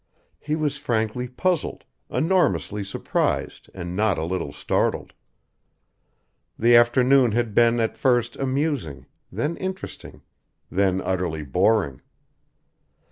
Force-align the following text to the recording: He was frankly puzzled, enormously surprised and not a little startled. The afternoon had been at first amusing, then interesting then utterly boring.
He 0.39 0.55
was 0.55 0.77
frankly 0.79 1.27
puzzled, 1.27 1.85
enormously 2.09 2.83
surprised 2.83 3.69
and 3.71 3.95
not 3.95 4.17
a 4.17 4.23
little 4.25 4.51
startled. 4.51 5.13
The 6.57 6.75
afternoon 6.75 7.33
had 7.33 7.53
been 7.53 7.79
at 7.79 7.95
first 7.99 8.35
amusing, 8.37 9.05
then 9.31 9.55
interesting 9.57 10.23
then 10.71 11.01
utterly 11.01 11.43
boring. 11.43 12.01